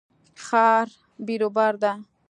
[0.45, 0.87] ښار
[1.25, 1.91] بیروبار ده